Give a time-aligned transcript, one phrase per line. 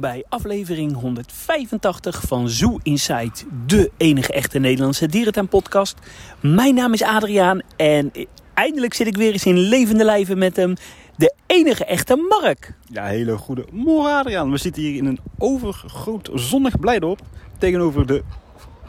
[0.00, 3.32] bij aflevering 185 van Zoo Inside,
[3.66, 5.98] de enige echte Nederlandse dierentuin-podcast.
[6.40, 8.12] Mijn naam is Adriaan en
[8.54, 10.74] eindelijk zit ik weer eens in levende lijven met hem,
[11.16, 12.74] de enige echte Mark.
[12.92, 14.50] Ja, hele goede morgen Adriaan.
[14.50, 17.20] We zitten hier in een overgroot zonnig Blijdorp
[17.58, 18.22] tegenover de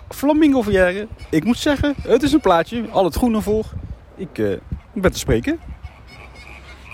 [0.10, 1.08] Flamingo Verjaren.
[1.30, 3.66] Ik moet zeggen, het is een plaatje, al het groene voor.
[4.16, 4.52] Ik, uh,
[4.94, 5.60] ik ben te spreken.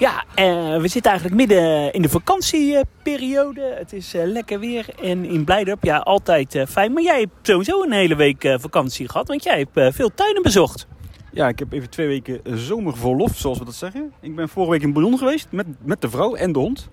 [0.03, 3.75] Ja, uh, we zitten eigenlijk midden in de vakantieperiode.
[3.77, 6.93] Het is uh, lekker weer en in Blijdorp, ja, altijd uh, fijn.
[6.93, 10.87] Maar jij hebt sowieso een hele week vakantie gehad, want jij hebt veel tuinen bezocht.
[11.31, 14.13] Ja, ik heb even twee weken zomerverlof, zoals we dat zeggen.
[14.21, 16.89] Ik ben vorige week in Bouillon geweest met, met de vrouw en de hond.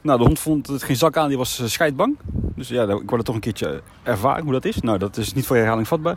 [0.00, 2.18] Nou, de hond vond het geen zak aan, die was scheidbang.
[2.56, 4.80] Dus ja, ik wilde toch een keertje ervaren hoe dat is.
[4.80, 6.16] Nou, dat is niet voor herhaling vatbaar.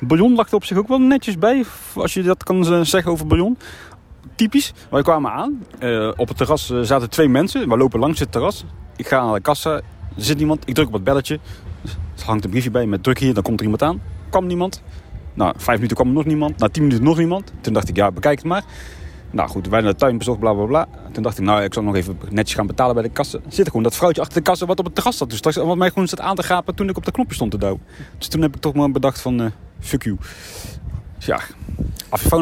[0.00, 3.26] Bouillon lag er op zich ook wel netjes bij, als je dat kan zeggen over
[3.26, 3.58] Bouillon
[4.34, 4.72] typisch.
[4.90, 5.64] Wij kwamen aan.
[5.80, 7.68] Uh, op het terras uh, zaten twee mensen.
[7.68, 8.64] We lopen langs het terras.
[8.96, 9.74] Ik ga naar de kassa.
[9.74, 9.82] Er
[10.16, 10.68] zit niemand.
[10.68, 11.38] Ik druk op het belletje.
[12.16, 13.34] Er hangt een briefje bij met druk hier.
[13.34, 14.02] Dan komt er iemand aan.
[14.30, 14.82] Kwam niemand.
[15.34, 16.58] Nou, vijf minuten kwam er nog niemand.
[16.58, 17.52] Na tien minuten nog niemand.
[17.60, 18.64] Toen dacht ik, ja, bekijk het maar.
[19.30, 20.86] Nou goed, wij naar de tuin bezocht, bla bla bla.
[21.12, 23.38] Toen dacht ik, nou, ik zal nog even netjes gaan betalen bij de kassa.
[23.48, 25.28] Zit er gewoon dat vrouwtje achter de kassa wat op het terras zat.
[25.28, 27.50] Dus straks wat mij gewoon zat aan te gapen toen ik op de knopje stond
[27.50, 27.82] te douwen.
[28.18, 29.46] Dus toen heb ik toch maar bedacht van, uh,
[29.80, 30.16] fuck you.
[31.26, 31.40] Ja,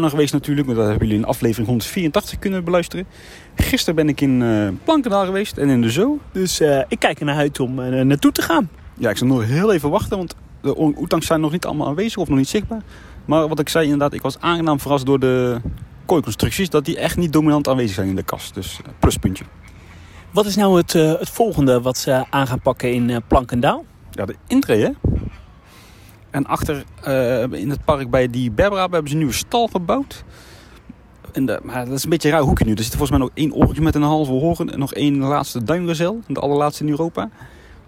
[0.08, 0.68] geweest natuurlijk.
[0.68, 3.06] Dat hebben jullie in aflevering 184 kunnen beluisteren.
[3.54, 6.18] Gisteren ben ik in uh, Plankendaal geweest en in de Zoo.
[6.32, 8.70] Dus uh, ik kijk er naar uit om uh, naartoe te gaan.
[8.98, 12.16] Ja, ik zal nog heel even wachten, want de oetangs zijn nog niet allemaal aanwezig
[12.16, 12.82] of nog niet zichtbaar.
[13.24, 15.60] Maar wat ik zei inderdaad, ik was aangenaam verrast door de
[16.06, 16.70] kooiconstructies.
[16.70, 18.54] Dat die echt niet dominant aanwezig zijn in de kast.
[18.54, 19.44] Dus pluspuntje.
[20.30, 23.84] Wat is nou het, het volgende wat ze aan gaan pakken in Plankendaal?
[24.10, 24.90] Ja, de intree hè.
[26.32, 30.24] En achter uh, in het park bij die Berbera hebben ze een nieuwe stal gebouwd.
[31.32, 32.72] En maar dat is een beetje een hoekje nu.
[32.72, 34.72] Er zit volgens mij nog één oortje met een halve horen.
[34.72, 36.20] En nog één laatste duimgezel.
[36.26, 37.30] De allerlaatste in Europa.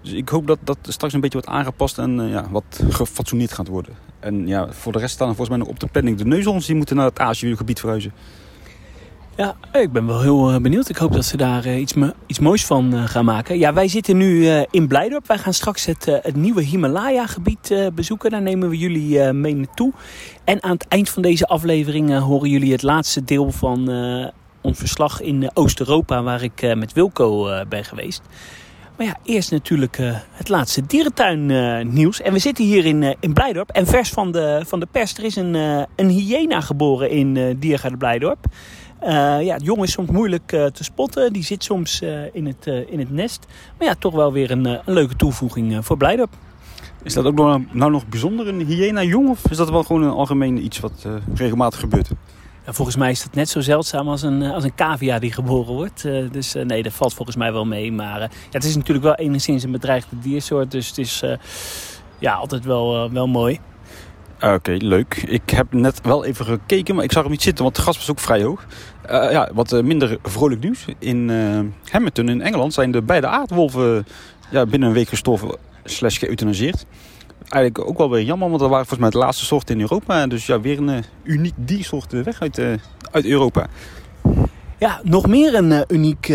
[0.02, 3.52] Dus ik hoop dat dat straks een beetje wordt aangepast en uh, ja, wat gefatsoeneerd
[3.52, 3.94] gaat worden.
[4.20, 6.66] En ja, voor de rest staan er volgens mij nog op de planning de neushoorns.
[6.66, 8.12] Die moeten naar het Azië-gebied verhuizen.
[9.36, 10.88] Ja, ik ben wel heel eh, benieuwd.
[10.88, 11.94] Ik hoop dat ze daar uh, iets,
[12.26, 13.58] iets moois van uh, gaan maken.
[13.58, 15.26] Ja, wij zitten nu uh, in Blijdorp.
[15.26, 18.30] Wij gaan straks het, nieuwe Himalaya-gebied bezoeken.
[18.30, 19.92] Daar nemen we jullie mee naartoe.
[20.44, 23.88] En aan het eind van deze aflevering horen jullie het laatste deel van
[24.60, 28.22] ons verslag in Oost-Europa, waar ik met Wilco ben geweest.
[28.96, 29.98] Maar ja, eerst natuurlijk
[30.30, 31.46] het laatste dierentuin
[31.92, 32.20] nieuws.
[32.20, 33.70] En we zitten hier in, in Blijdorp.
[33.70, 35.54] En vers van de, van de pers, er is een,
[35.96, 38.46] een hyena geboren in uh, Diergaarde Blijdorp.
[39.04, 41.32] Uh, ja, het jong is soms moeilijk uh, te spotten.
[41.32, 43.46] Die zit soms uh, in, het, in het nest.
[43.78, 46.32] Maar ja, toch wel weer een, een leuke toevoeging voor Blijdorp.
[47.02, 49.28] Is dat ook nog, nou nog bijzonder, een hyena jong?
[49.28, 52.10] Of is dat wel gewoon een algemeen iets wat regelmatig gebeurt?
[52.66, 55.74] Ja, volgens mij is dat net zo zeldzaam als een, als een cavia die geboren
[55.74, 56.02] wordt.
[56.32, 57.92] dus nee, dat valt volgens mij wel mee.
[57.92, 60.70] Maar ja, het is natuurlijk wel enigszins een bedreigde diersoort.
[60.70, 61.22] Dus het is
[62.18, 63.60] ja, altijd wel, wel mooi.
[64.44, 65.16] Oké, okay, leuk.
[65.26, 67.96] Ik heb net wel even gekeken, maar ik zag hem niet zitten, want de gas
[67.96, 68.66] was ook vrij hoog.
[69.10, 70.84] Uh, ja, wat uh, minder vrolijk nieuws.
[70.98, 71.60] In uh,
[71.90, 74.06] Hamilton in Engeland zijn de beide aardwolven
[74.50, 76.86] ja, binnen een week gestorven slash geëuthanaseerd.
[77.48, 80.26] Eigenlijk ook wel weer jammer, want dat waren volgens mij de laatste soorten in Europa.
[80.26, 82.60] Dus ja, weer een uniek diersoort weg uit,
[83.10, 83.66] uit Europa.
[84.78, 86.32] Ja, nog meer een uniek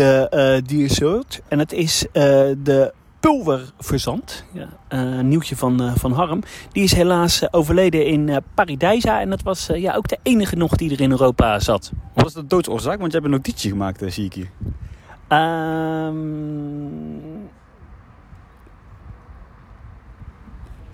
[0.64, 1.40] diersoort.
[1.48, 4.44] En het is de pulververzand.
[4.52, 6.42] Ja, uh, een nieuwtje van, uh, van Harm.
[6.72, 9.20] Die is helaas uh, overleden in Paradijsa.
[9.20, 11.92] En dat was ja, ook de enige nog die er in Europa zat.
[12.14, 12.98] Wat was de doodsoorzaak?
[12.98, 14.50] Want je hebt een notitie gemaakt, zie ik hier.
[15.38, 17.10] Um...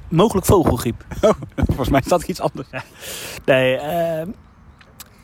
[0.08, 1.04] Mogelijk vogelgriep.
[1.20, 2.68] Oh, volgens mij staat iets anders.
[3.44, 4.30] nee, ehm,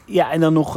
[0.05, 0.77] ja, en dan nog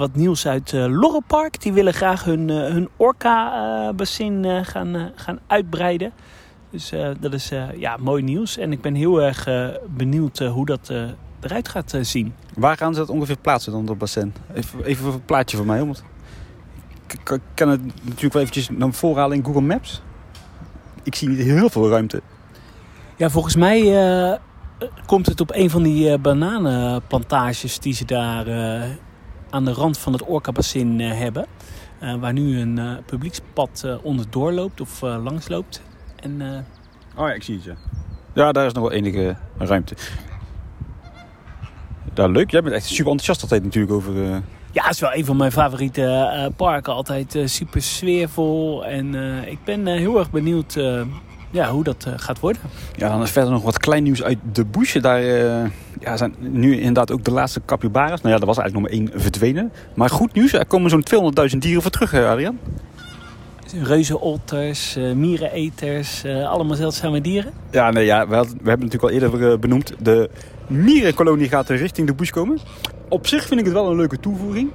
[0.00, 1.60] wat nieuws uit uh, Lorrepark.
[1.62, 6.12] Die willen graag hun, uh, hun Orca-bassin uh, gaan, gaan uitbreiden.
[6.70, 8.56] Dus dat is ja, mooi nieuws.
[8.56, 9.48] En ik ben heel erg
[9.96, 10.92] benieuwd hoe dat
[11.40, 12.34] eruit gaat zien.
[12.54, 14.34] Waar gaan ze dat ongeveer plaatsen dan, dat bassin?
[14.54, 15.84] Even, even een plaatje voor mij.
[15.84, 16.04] Want
[17.06, 20.02] ik kan het natuurlijk wel eventjes naar voren halen in Google Maps.
[21.02, 22.22] Ik zie niet heel veel ruimte.
[23.16, 24.38] Ja, volgens mij
[25.06, 28.46] komt het op een van die bananenplantages die ze daar
[29.50, 31.46] aan de rand van het Orca-bassin uh, hebben.
[32.02, 35.82] Uh, waar nu een uh, publiekspad onderdoor loopt of langs loopt.
[36.16, 36.42] En,
[37.16, 37.74] oh ja, ik zie het ja.
[38.34, 39.94] Ja, daar is nog wel enige ruimte.
[42.14, 42.50] Ja, leuk.
[42.50, 44.14] Jij bent echt super enthousiast altijd natuurlijk over...
[44.72, 46.92] Ja, het is wel een van mijn favoriete parken.
[46.92, 48.84] Altijd super sfeervol.
[48.84, 49.14] En
[49.46, 50.74] ik ben heel erg benieuwd
[51.50, 52.62] ja, hoe dat gaat worden.
[52.96, 54.96] Ja, dan is verder nog wat klein nieuws uit de bush.
[54.96, 55.22] Daar
[56.00, 58.20] ja, zijn nu inderdaad ook de laatste capybaras.
[58.20, 59.72] Nou ja, er was eigenlijk nog maar één verdwenen.
[59.94, 62.58] Maar goed nieuws, er komen zo'n 200.000 dieren voor terug, Adrian.
[63.82, 67.52] Reuzenotters, uh, miereneters, allemaal zeldzame dieren?
[67.70, 69.94] Ja, nee, ja we, hadden, we hebben natuurlijk al eerder benoemd.
[69.98, 70.30] De
[70.66, 72.58] mierenkolonie gaat richting de bush komen.
[73.08, 74.70] Op zich vind ik het wel een leuke toevoeging.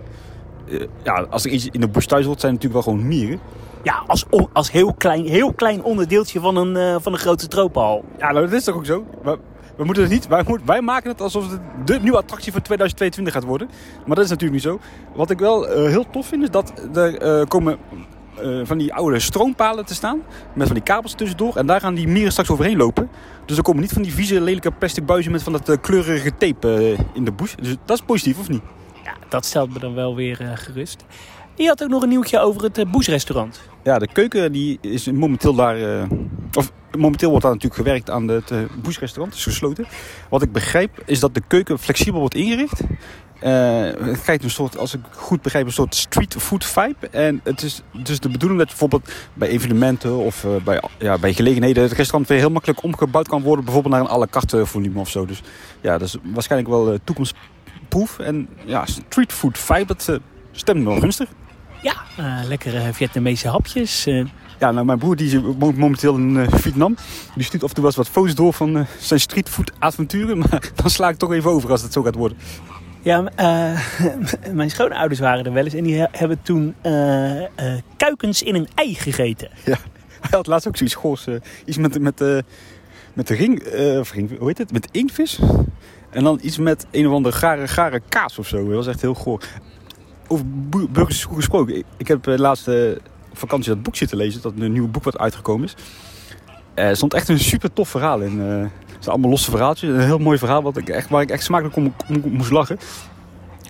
[1.04, 3.39] ja, als er iets in de bush thuis wordt, zijn het natuurlijk wel gewoon mieren.
[3.85, 8.05] Ja, als, als heel, klein, heel klein onderdeeltje van een, van een grote tropenhal.
[8.17, 9.05] Ja, nou, dat is toch ook zo?
[9.23, 9.35] Maar
[9.77, 13.33] we moeten het niet, wij, wij, maken het alsof het de nieuwe attractie voor 2022
[13.33, 13.69] gaat worden.
[14.05, 14.79] Maar dat is natuurlijk niet zo.
[15.15, 17.77] Wat ik wel heel tof vind, is dat er komen
[18.41, 20.21] uh, van die oude stroompalen te staan.
[20.53, 21.55] Met van die kabels tussendoor.
[21.55, 23.09] En daar gaan die mieren straks overheen lopen.
[23.45, 26.37] Dus er komen niet van die vieze, lelijke plastic buizen met van dat uh, kleurige
[26.37, 27.55] tape uh, in de bush.
[27.55, 28.61] Dus dat is positief, of niet?
[29.03, 31.05] Ja, dat stelt me dan wel weer gerust.
[31.56, 35.12] Je had ook nog een nieuwtje over het uh, restaurant Ja, de keuken die is
[35.12, 36.07] momenteel daar...
[36.54, 39.86] of momenteel wordt daar natuurlijk gewerkt aan het uh, restaurant Het is gesloten.
[40.30, 42.81] Wat ik begrijp is dat de keuken flexibel wordt ingericht.
[43.44, 47.07] Uh, het krijgt een soort, als ik goed begrijp, een soort street food vibe.
[47.12, 51.84] En het is dus de bedoeling dat bijvoorbeeld bij evenementen of bij, ja, bij gelegenheden
[51.84, 53.66] het restaurant weer heel makkelijk omgebouwd kan worden.
[53.66, 55.25] Bijvoorbeeld naar een à la carte volume of zo.
[55.25, 55.42] Dus
[55.81, 58.19] ja, dat is waarschijnlijk wel uh, toekomstproef.
[58.19, 60.19] En ja, street food vibe, dat
[60.52, 61.30] stemt me wel gunstig.
[61.85, 61.95] Ja,
[62.47, 64.03] lekkere Vietnamese hapjes.
[64.59, 66.95] Ja, nou, mijn broer die woont momenteel in Vietnam.
[67.35, 70.37] Die stuurt af en toe wel eens wat foto's door van zijn streetfood avonturen.
[70.49, 72.37] Maar dan sla ik toch even over als het zo gaat worden.
[73.01, 73.79] Ja, uh,
[74.59, 77.47] mijn schoonouders waren er wel eens en die hebben toen uh, uh,
[77.97, 79.49] kuikens in een ei gegeten.
[79.65, 79.77] Ja,
[80.19, 81.27] hij had laatst ook zoiets goors.
[81.65, 82.19] iets met, met,
[83.13, 83.67] met de ring,
[83.99, 84.71] of ring, hoe heet het?
[84.71, 85.39] Met inktvis.
[86.09, 88.65] En dan iets met een of andere gare, gare kaas of zo.
[88.65, 89.43] Dat was echt heel goor.
[90.27, 90.45] Over
[90.89, 91.83] burgers gesproken.
[91.98, 93.01] Ik, heb de laatste
[93.33, 94.42] vakantie dat boek zitten lezen.
[94.42, 95.75] Dat een nieuw boek wat uitgekomen is.
[96.74, 98.69] Er stond echt een super tof verhaal in
[99.00, 99.89] zijn allemaal losse verhaaltjes.
[99.89, 101.94] Een heel mooi verhaal wat ik echt, waar ik echt smakelijk om,
[102.24, 102.80] moest lachen.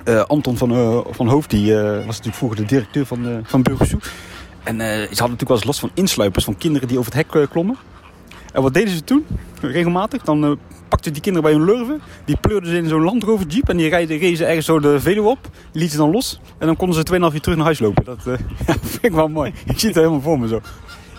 [0.05, 3.99] Uh, Anton van, van Hoofd die, was natuurlijk vroeger de directeur van, van Burgersoe.
[4.63, 7.49] En ze hadden natuurlijk wel eens last van insluipers, van kinderen die over het hek
[7.49, 7.77] klommen.
[8.55, 9.25] En wat deden ze toen?
[9.61, 10.23] Regelmatig.
[10.23, 12.01] Dan pakten die kinderen bij hun lurven.
[12.25, 13.69] Die pleurden ze in zo'n Land Rover Jeep.
[13.69, 15.39] En die ze ergens zo de Veluwe op.
[15.41, 16.39] Die lieten ze dan los.
[16.57, 18.05] En dan konden ze 2,5 uur terug naar huis lopen.
[18.05, 18.23] Dat
[18.67, 19.53] ja, vind ik wel mooi.
[19.65, 20.61] Ik zie het helemaal voor me zo.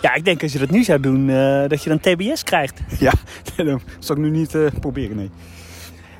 [0.01, 2.81] Ja, ik denk als je dat nu zou doen, uh, dat je dan TBS krijgt.
[2.99, 3.11] Ja,
[3.55, 5.29] dat zou ik nu niet uh, proberen, nee.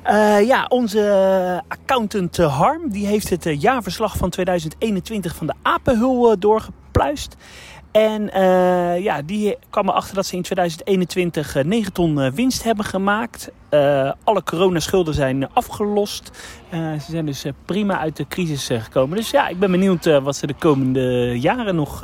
[0.06, 7.36] Uh, ja, onze accountant Harm die heeft het jaarverslag van 2021 van de Apenhul doorgepluist.
[7.98, 13.50] En uh, ja, die kwam erachter dat ze in 2021 9 ton winst hebben gemaakt.
[14.24, 16.30] Alle coronaschulden zijn afgelost.
[16.70, 19.16] Ze zijn dus prima uit de crisis gekomen.
[19.16, 21.98] Dus ja, ik ben benieuwd wat ze de komende jaren nog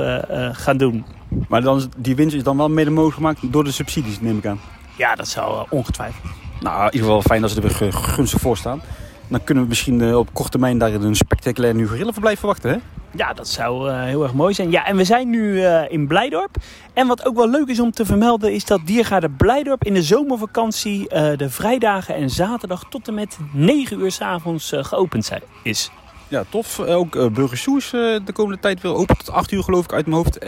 [0.52, 1.04] gaan doen.
[1.48, 4.46] Maar dan, die winst is dan wel mede mogelijk gemaakt door de subsidies, neem ik
[4.46, 4.60] aan.
[4.96, 6.32] Ja, dat zou ongetwijfeld.
[6.60, 8.82] Nou, in ieder geval fijn dat ze er weer gunstig voor staan.
[9.28, 12.76] Dan kunnen we misschien op korte termijn daar een spectaculair nieuw gorillenverblijf verwachten, hè?
[13.16, 14.70] Ja, dat zou uh, heel erg mooi zijn.
[14.70, 16.56] Ja, en we zijn nu uh, in Blijdorp.
[16.92, 20.02] En wat ook wel leuk is om te vermelden is dat Diergaarde Blijdorp in de
[20.02, 25.42] zomervakantie uh, de vrijdagen en zaterdag tot en met 9 uur s avonds geopend zijn,
[25.62, 25.90] is.
[26.28, 26.80] Ja, tof.
[26.80, 30.38] Ook uh, de komende tijd weer open tot 8 uur geloof ik uit mijn hoofd.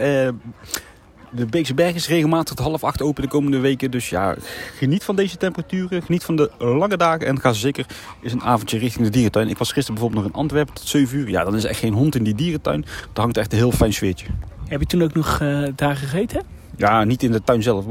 [1.29, 3.91] De Beekse Berg is regelmatig tot half acht open de komende weken.
[3.91, 4.35] Dus ja,
[4.77, 6.01] geniet van deze temperaturen.
[6.01, 7.27] Geniet van de lange dagen.
[7.27, 7.85] En ga zeker
[8.23, 9.49] eens een avondje richting de dierentuin.
[9.49, 11.29] Ik was gisteren bijvoorbeeld nog in Antwerpen tot 7 uur.
[11.29, 12.81] Ja, dan is echt geen hond in die dierentuin.
[12.81, 14.27] Daar hangt echt een heel fijn sfeertje.
[14.67, 16.43] Heb je toen ook nog uh, daar gegeten?
[16.75, 17.85] Ja, niet in de tuin zelf.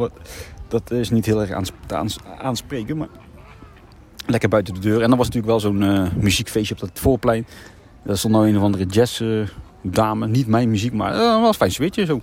[0.68, 2.96] Dat is niet heel erg aans aans aanspreken.
[2.96, 3.08] Maar
[4.26, 5.02] lekker buiten de deur.
[5.02, 7.46] En dan was natuurlijk wel zo'n uh, muziekfeestje op dat voorplein.
[8.04, 9.46] Dat stond nou een of andere jazz uh,
[9.82, 10.26] dame.
[10.26, 12.20] Niet mijn muziek, maar uh, wel een fijn sfeertje zo.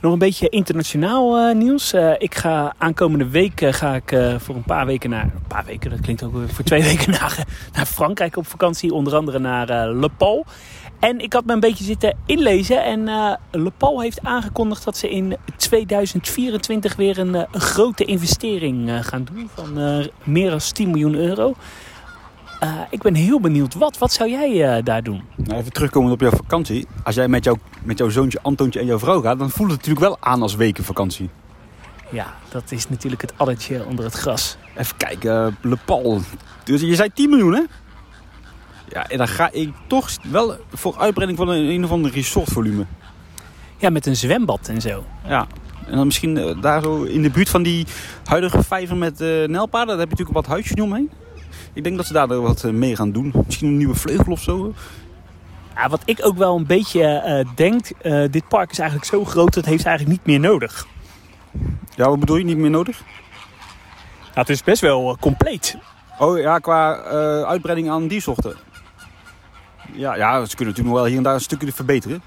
[0.00, 1.94] Nog een beetje internationaal uh, nieuws.
[1.94, 5.22] Uh, ik ga aankomende week uh, ga ik voor een paar weken naar...
[5.22, 8.94] Een paar weken, dat klinkt ook weer voor twee weken naar, naar Frankrijk op vakantie.
[8.94, 10.42] Onder andere naar Le Pau.
[10.98, 12.84] En ik had me een beetje zitten inlezen.
[12.84, 13.04] En
[13.50, 19.50] Le Pau heeft aangekondigd dat ze in 2024 weer een, een grote investering gaan doen.
[19.54, 21.54] Van meer dan 10 miljoen euro.
[22.62, 23.74] Uh, ik ben heel benieuwd.
[23.74, 25.22] Wat, wat zou jij uh, daar doen?
[25.36, 26.86] Nou, even terugkomen op jouw vakantie.
[27.02, 29.38] Als jij met, jou, met jouw zoontje Antoontje en jouw vrouw gaat...
[29.38, 31.30] dan voelt het natuurlijk wel aan als wekenvakantie.
[32.10, 34.56] Ja, dat is natuurlijk het addertje onder het gras.
[34.76, 36.20] Even kijken, uh, Le Pal.
[36.64, 37.62] Dus je zei 10 miljoen, hè?
[38.88, 42.86] Ja, en dan ga ik toch wel voor uitbreiding van een, een of ander resortvolume.
[43.76, 45.04] Ja, met een zwembad en zo.
[45.26, 45.46] Ja,
[45.86, 47.86] en dan misschien daar zo in de buurt van die
[48.24, 49.88] huidige vijver met nelpaden...
[49.88, 51.10] daar heb je natuurlijk wat huisjes omheen.
[51.72, 53.32] Ik denk dat ze daar wat eh, mee gaan doen.
[53.46, 54.74] Misschien een nieuwe vleugel of zo.
[55.74, 59.24] Ja, wat ik ook wel een beetje uh, denk, uh, dit park is eigenlijk zo
[59.24, 60.86] groot, dat heeft eigenlijk niet meer nodig.
[61.94, 63.00] Ja, wat bedoel je niet meer nodig?
[64.20, 65.76] Nou, het is best wel compleet.
[66.18, 67.02] Oh ja, qua
[67.42, 68.56] uitbreiding aan die soorten.
[69.92, 72.22] Ja, ja, ze kunnen natuurlijk nog wel hier en daar een stukje verbeteren.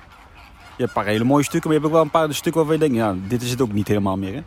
[0.69, 2.79] hebt een paar hele mooie stukken, maar je hebt ook wel een paar stukken waarvan
[2.79, 4.33] je denkt, ja, dit is het ook niet helemaal meer.
[4.33, 4.41] Hè?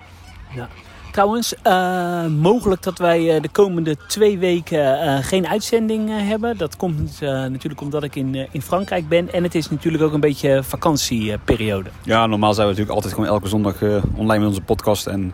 [0.54, 0.68] Ja.
[1.14, 6.56] Trouwens, uh, mogelijk dat wij de komende twee weken uh, geen uitzending uh, hebben.
[6.56, 9.32] Dat komt natuurlijk omdat ik in, in Frankrijk ben.
[9.32, 11.90] En het is natuurlijk ook een beetje vakantieperiode.
[12.02, 13.82] Ja, normaal zijn we natuurlijk altijd gewoon elke zondag
[14.14, 15.06] online met onze podcast.
[15.06, 15.32] En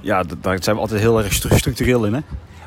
[0.00, 2.14] ja, daar zijn we altijd heel erg structureel in.
[2.14, 2.20] Hè?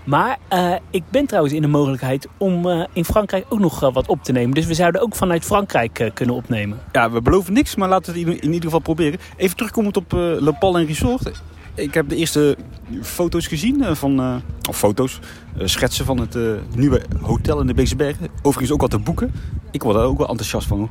[0.04, 3.94] Maar uh, ik ben trouwens in de mogelijkheid om uh, in Frankrijk ook nog uh,
[3.94, 4.56] wat op te nemen.
[4.56, 6.80] Dus we zouden ook vanuit Frankrijk kunnen opnemen.
[6.92, 9.20] Ja, we beloven niks, maar laten we het in ieder geval proberen.
[9.38, 11.42] Even terugkomend op Le Pal en Resort.
[11.76, 12.58] Ik heb de eerste
[13.02, 15.20] foto's gezien van, of foto's,
[15.58, 16.38] schetsen van het
[16.76, 18.28] nieuwe hotel in de Beekse Bergen.
[18.42, 19.32] Overigens ook wat te boeken.
[19.72, 20.78] Ik word daar ook wel enthousiast van.
[20.78, 20.90] Hoor.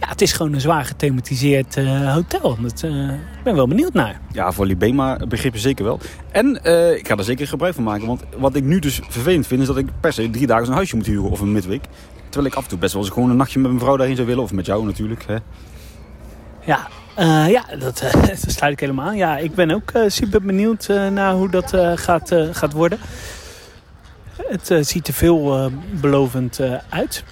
[0.00, 2.58] Ja, het is gewoon een zwaar gethematiseerd uh, hotel.
[2.84, 4.20] Uh, ik ben wel benieuwd naar.
[4.32, 6.00] Ja, voor Libema begrippen zeker wel.
[6.30, 8.06] En uh, ik ga er zeker gebruik van maken.
[8.06, 10.72] Want wat ik nu dus vervelend vind, is dat ik per se drie dagen een
[10.72, 11.84] huisje moet huren of een midweek.
[12.22, 14.16] Terwijl ik af en toe best wel eens gewoon een nachtje met mijn vrouw daarin
[14.16, 14.42] zou willen.
[14.42, 15.24] Of met jou natuurlijk.
[15.26, 15.36] Hè.
[16.64, 16.88] Ja,
[17.26, 19.16] ja dat, dat, sluit ik helemaal aan.
[19.16, 22.98] Ja, ik ben ook super benieuwd naar hoe dat gaat, gaat worden.
[24.36, 27.24] Het ziet er veelbelovend uit.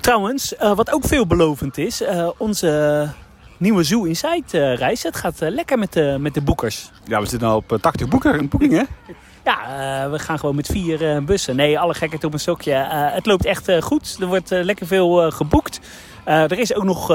[0.00, 3.08] Trouwens, uh, wat ook veelbelovend is, uh, onze
[3.56, 5.02] nieuwe Zoo Inside uh, reis.
[5.02, 6.90] Het gaat lekker met de, met de boekers.
[7.04, 8.82] Ja, we zitten nu op 80 boeken, een boeking hè?
[9.44, 11.56] Ja, we gaan gewoon met vier bussen.
[11.56, 12.72] Nee, alle gekheid op een stokje.
[12.90, 14.16] het loopt echt goed.
[14.20, 15.80] Er wordt lekker veel geboekt.
[16.24, 17.06] Er is ook nog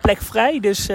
[0.00, 0.88] plek vrij, dus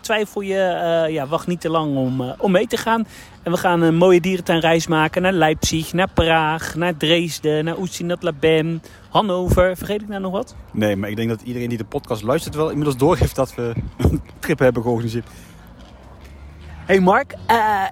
[0.00, 3.06] twijfel je, ja, wacht niet te lang om, om mee te gaan.
[3.44, 8.80] En we gaan een mooie dierentuinreis maken naar Leipzig, naar Praag, naar Dresden, naar Oestinat-Labem,
[9.08, 9.76] Hannover.
[9.76, 10.54] Vergeet ik nou nog wat?
[10.72, 13.72] Nee, maar ik denk dat iedereen die de podcast luistert wel inmiddels doorgeeft dat we
[13.98, 15.26] een trip hebben georganiseerd.
[16.86, 17.84] Hey Mark, uh,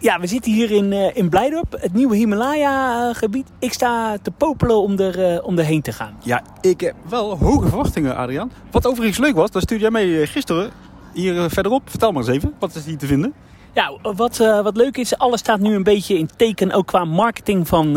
[0.00, 3.48] ja, we zitten hier in, uh, in Blijdorp, het nieuwe Himalaya-gebied.
[3.58, 6.16] Ik sta te popelen om, er, uh, om erheen te gaan.
[6.22, 8.52] Ja, ik heb wel hoge verwachtingen, Adriaan.
[8.70, 10.70] Wat overigens leuk was, daar stuurde jij mee gisteren
[11.14, 11.90] hier verderop.
[11.90, 13.32] Vertel maar eens even, wat is hier te vinden?
[13.74, 17.68] Ja, wat, wat leuk is, alles staat nu een beetje in teken ook qua marketing
[17.68, 17.92] van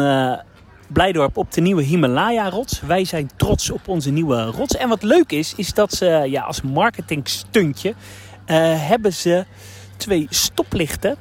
[0.87, 2.81] Blijdorp op de nieuwe Himalaya-rots.
[2.81, 4.75] Wij zijn trots op onze nieuwe rots.
[4.75, 7.95] En wat leuk is, is dat ze ja, als marketingstuntje uh,
[8.87, 9.45] hebben ze
[9.97, 11.17] twee stoplichten,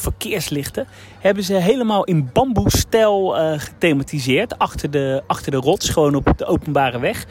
[0.00, 0.86] verkeerslichten,
[1.18, 6.46] hebben ze helemaal in bamboestijl uh, gethematiseerd achter de, achter de rots, gewoon op de
[6.46, 7.26] openbare weg.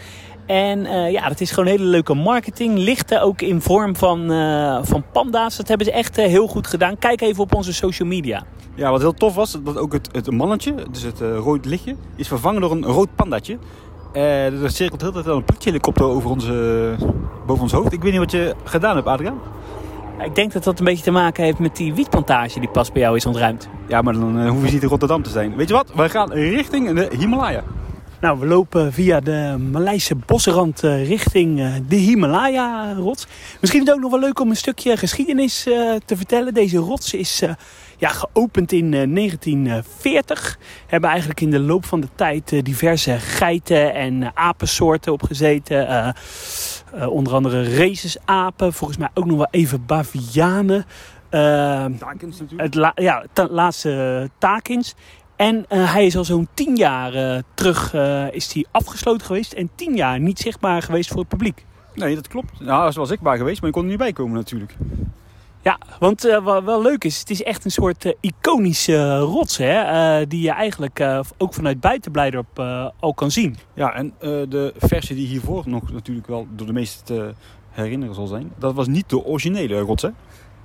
[0.46, 2.78] En uh, ja, dat is gewoon hele leuke marketing.
[2.78, 5.58] Lichten ook in vorm van, uh, van panda's.
[5.58, 6.98] Dat hebben ze echt uh, heel goed gedaan.
[6.98, 8.44] Kijk even op onze social media.
[8.76, 12.28] Ja, wat heel tof was, dat ook het, het mannetje, dus het rood lichtje, is
[12.28, 13.58] vervangen door een rood pandaatje.
[14.14, 16.96] er cirkelt heel tijd een politiehelikopter over onze,
[17.46, 17.94] boven ons hoofd.
[17.94, 19.40] Ik weet niet wat je gedaan hebt, Adriaan.
[20.24, 23.02] Ik denk dat dat een beetje te maken heeft met die wietplantage die pas bij
[23.02, 23.70] jou is ontruimd.
[23.88, 25.56] Ja, maar dan hoeven ze niet in Rotterdam te zijn.
[25.56, 25.92] Weet je wat?
[25.96, 27.64] Wij gaan richting de Himalaya.
[28.26, 33.28] Nou, we lopen via de Maleise bosrand uh, richting uh, de Himalaya-rots.
[33.60, 36.54] Misschien is het ook nog wel leuk om een stukje geschiedenis uh, te vertellen.
[36.54, 37.44] Deze rots is
[37.98, 40.60] ja, geopend in 1940.
[40.88, 46.14] Hebben eigenlijk in de loop van de tijd diverse geiten en apensoorten opgezeten.
[47.10, 50.86] Onder andere racesapen, volgens mij ook nog wel even bavianen.
[51.30, 52.62] takins natuurlijk.
[52.62, 54.96] Het la ja, laatste takins.
[55.36, 59.54] En uh, hij is al zo'n tien jaar uh, terug uh, is hij afgesloten geweest.
[59.54, 61.66] En tien jaar niet zichtbaar geweest voor het publiek.
[61.94, 62.60] Nee, dat klopt.
[62.60, 64.76] Nou, hij was zichtbaar geweest, maar je kon er niet bij komen natuurlijk.
[65.66, 69.58] Ja, want wat wel leuk is, het is echt een soort iconische rots.
[69.58, 72.60] Hè, die je eigenlijk ook vanuit buiten Blijdorp
[73.00, 73.58] al kan zien.
[73.74, 77.34] Ja, en de versie die hiervoor nog natuurlijk wel door de meesten te
[77.70, 78.52] herinneren zal zijn.
[78.58, 80.10] Dat was niet de originele rots hè?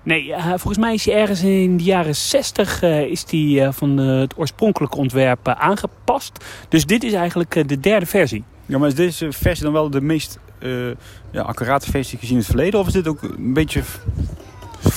[0.02, 4.38] Nee, volgens mij is hij ergens in de jaren 60 uh, is die, van het
[4.38, 6.44] oorspronkelijke ontwerp aangepast.
[6.68, 8.44] Dus dit is eigenlijk de derde versie.
[8.66, 10.38] Ja, maar is deze versie dan wel de meest
[11.30, 12.80] ja, accurate versie gezien in het verleden?
[12.80, 13.82] Of is dit ook een beetje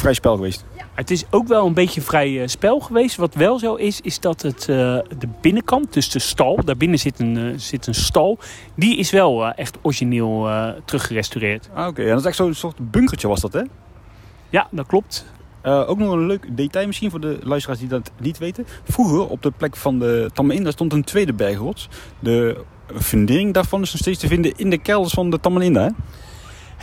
[0.04, 0.66] vrij spel geweest?
[0.94, 3.16] Het is ook wel een beetje vrij spel geweest.
[3.16, 7.60] Wat wel zo is, is dat het, de binnenkant, dus de stal, daarbinnen zit een,
[7.60, 8.40] zit een stal,
[8.76, 10.50] die is wel echt origineel
[10.86, 11.70] teruggerestaureerd.
[11.74, 11.90] Ah, oké.
[11.90, 12.06] Okay.
[12.06, 13.62] En dat is echt zo'n soort bunkertje was dat, hè?
[14.50, 15.26] Ja, dat klopt.
[15.64, 18.66] Ook nog een leuk detail misschien voor de luisteraars die dat niet weten.
[18.84, 21.90] Vroeger op de plek van de Tammelin, daar stond een tweede bergrots.
[22.20, 22.64] De
[23.00, 25.84] fundering daarvan is nog steeds te vinden in de kelders van de Tammelinda.
[25.84, 25.90] Hè?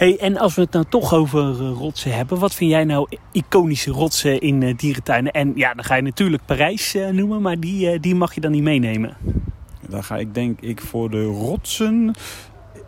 [0.00, 3.08] Hey, en als we het nou toch over uh, rotsen hebben, wat vind jij nou
[3.32, 5.32] iconische rotsen in uh, dierentuinen?
[5.32, 8.62] En ja, dan ga je natuurlijk Parijs noemen, maar die, die mag je dan niet
[8.62, 9.16] meenemen.
[9.88, 12.14] Dan ga ik denk ik voor de rotsen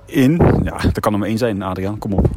[0.06, 0.40] in.
[0.62, 2.28] Ja, dat kan er maar één zijn, Adriaan, kom op.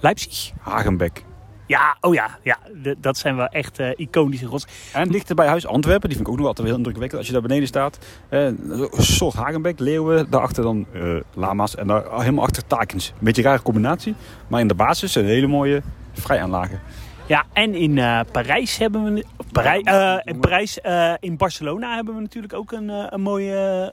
[0.00, 0.52] Leipzig?
[0.60, 1.24] Hagenbeck.
[1.66, 2.58] Ja, oh ja, ja.
[2.82, 4.66] de- dat zijn wel echt eh, iconische rots.
[4.92, 7.18] En dichter bij huis Antwerpen, die vind ik ook nog altijd heel indrukwekkend.
[7.18, 12.04] Als je daar beneden staat, een soort Hagenbeck, leeuwen, daarachter dan eh, lama's en daar
[12.18, 13.08] helemaal achter takens.
[13.08, 14.14] Een beetje een rare combinatie,
[14.48, 16.80] maar in de basis een hele mooie vrijaanlagen.
[17.26, 17.94] Ja, en in
[18.32, 19.24] Parijs hebben we...
[19.52, 19.78] Parij,
[20.24, 20.78] in Parijs,
[21.20, 23.52] in Barcelona hebben we natuurlijk ook een, een mooi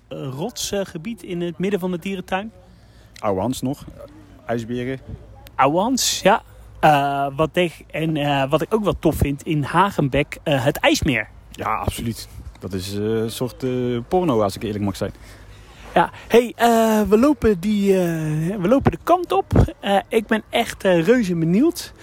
[0.10, 2.52] rotsgebied in het midden van de dierentuin.
[3.20, 3.86] Oude Hans nog,
[4.46, 5.00] ijsberen.
[5.56, 6.42] Ouwans, ja.
[6.82, 10.78] Eh, wat ik, en eh, wat ik ook wel tof vind, in Hagenbeck eh, het
[10.78, 11.28] IJsmeer.
[11.52, 12.28] Ja, absoluut.
[12.60, 13.66] Dat is een soort
[14.08, 15.12] porno, als ik eerlijk mag zijn.
[15.94, 16.54] Ja, hey,
[17.08, 19.76] we, lopen die, we lopen de kant op.
[20.08, 21.94] Ik ben echt reuze benieuwd.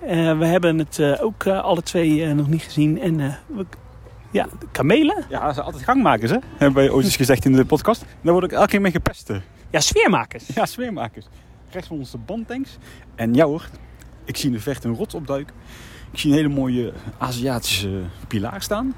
[0.00, 3.00] We hebben het ook alle twee nog niet gezien.
[3.00, 3.16] En
[3.46, 3.66] we,
[4.30, 5.24] ja, kamelen.
[5.28, 6.38] Ja, ze zijn altijd gangmakers, hè?
[6.56, 8.04] Hebben wij ooit eens gezegd in de podcast.
[8.20, 9.30] Daar word ik elke keer mee gepest.
[9.70, 10.46] Ja, sfeermakers.
[10.54, 11.26] Ja, sfeermakers.
[11.70, 12.76] Rechts van ons de bandtanks.
[13.14, 13.68] En ja hoor,
[14.26, 15.54] ik zie in de vecht een rots opduiken.
[16.12, 18.94] Ik zie een hele mooie Aziatische pilaar staan.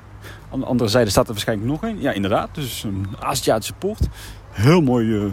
[0.53, 2.01] Aan de andere zijde staat er waarschijnlijk nog een.
[2.01, 2.55] Ja, inderdaad.
[2.55, 4.09] Dus een Aziatische poort.
[4.51, 5.25] Heel mooi eh,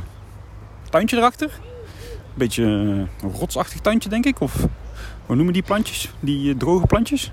[0.89, 1.51] tuintje erachter.
[2.33, 4.39] Beetje eh, een rotsachtig tuintje, denk ik.
[4.39, 4.67] Of
[5.25, 6.13] hoe noemen die plantjes?
[6.19, 7.31] Die eh, droge plantjes?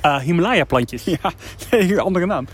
[0.00, 1.04] Eh, Himalaya-plantjes.
[1.22, 1.32] Ja,
[1.70, 2.46] nee, een andere naam.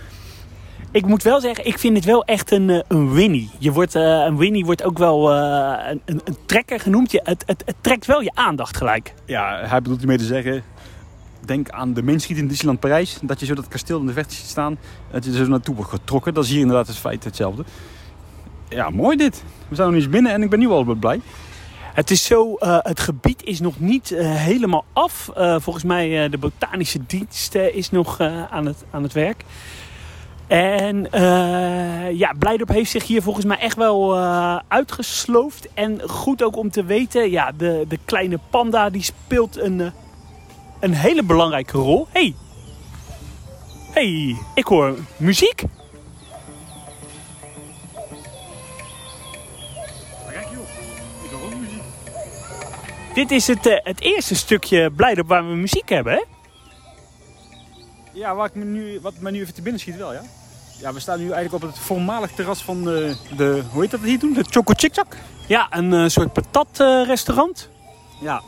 [0.92, 3.50] Ik moet wel zeggen, ik vind het wel echt een, eh, een Winnie.
[3.58, 7.12] Je wordt, eh, een Winnie wordt ook wel eh, een, een, trekker genoemd.
[7.12, 9.14] Je, het, het, het trekt wel je aandacht gelijk.
[9.24, 10.62] Ja, hij bedoelt hiermee te zeggen...
[11.44, 13.18] Denk aan de menschiet in Disneyland Parijs.
[13.22, 14.78] Dat je zo dat kasteel in de verte ziet staan.
[15.10, 16.34] Dat je er zo naartoe wordt getrokken.
[16.34, 17.64] Dat is hier inderdaad het feit hetzelfde.
[18.68, 19.44] Ja, mooi dit.
[19.68, 21.20] We zijn nog niet eens binnen en ik ben nu al blij.
[21.94, 25.30] Het is zo, het gebied is nog niet helemaal af.
[25.34, 28.20] Volgens mij de botanische dienst is nog
[28.50, 29.44] aan, het, aan het werk.
[30.52, 35.68] En eh, ja, Blijdorp heeft zich hier volgens mij echt wel eh, uitgesloofd.
[35.74, 39.90] En goed ook om te weten, ja, de, de kleine panda die speelt een, eh,
[40.80, 42.06] een hele belangrijke rol.
[42.10, 42.34] hey.
[43.92, 45.62] hey, ik hoor muziek.
[50.28, 50.46] Kijk
[51.22, 51.82] ik hoor ook muziek.
[53.14, 56.22] Dit is het, het eerste stukje Blijdorp waar we muziek hebben, hè?
[58.12, 60.22] Ja, waar ik me nu, wat me nu even te binnen schiet wel, ja.
[60.82, 64.00] Ja, we staan nu eigenlijk op het voormalig terras van de, de hoe heet dat
[64.00, 64.32] hier toen?
[64.32, 65.16] De Choco Chick Chak?
[65.46, 67.68] Ja, een eh, soort patat-restaurant.
[68.20, 68.42] Ja.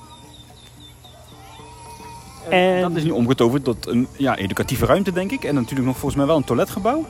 [2.51, 5.44] En- Dat is nu omgetoverd tot een ja, educatieve ruimte, denk ik.
[5.44, 7.05] En natuurlijk nog volgens mij wel een toiletgebouw.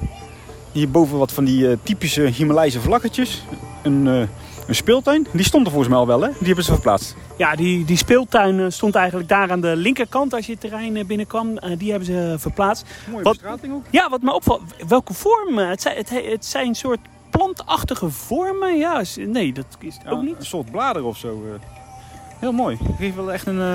[0.72, 3.42] Hierboven wat van die eh, typische Himalayse vlaggetjes.
[3.82, 4.20] Een, eh,
[4.66, 5.26] een speeltuin.
[5.32, 6.28] Die stond er volgens mij al wel, hè?
[6.38, 7.16] Die hebben ze verplaatst.
[7.36, 10.96] Ja, die, die speeltuin eh, stond eigenlijk daar aan de linkerkant als je het terrein
[10.96, 11.58] eh, binnenkwam.
[11.58, 12.86] Eh, die hebben ze verplaatst.
[13.10, 13.84] Mooie Wat- bestrating ook.
[13.90, 15.68] Ja, wat me opvalt, welke vormen?
[15.68, 16.98] Het zijn, het, het zijn een soort
[17.30, 18.76] plantachtige vormen.
[18.78, 20.36] Ja, nee, dat is het Ja, ook niet.
[20.38, 21.42] Een soort blader of zo.
[22.38, 22.78] Heel mooi.
[22.98, 23.72] Geeft wel echt een eh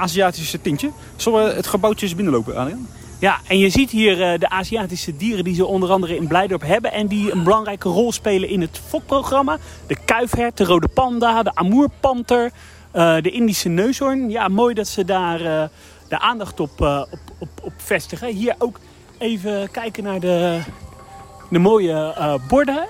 [0.00, 0.90] Aziatische tintje.
[1.16, 2.88] Zullen we het gebouwtje eens binnenlopen, Adriaan?
[3.18, 6.92] Ja, en je ziet hier de Aziatische dieren die ze onder andere in Blijdorp hebben.
[6.92, 9.58] En die een belangrijke rol spelen in het fokprogramma.
[9.86, 12.50] De kuifhert, de rode panda, de amoerpanter,
[12.96, 14.30] de Indische neushoorn.
[14.30, 15.68] Ja, mooi dat ze daar eh,
[16.08, 18.28] de aandacht op, eh, op, op, op vestigen.
[18.28, 18.80] Hier ook
[19.18, 20.60] even kijken naar de,
[21.50, 22.86] de mooie eh, borden.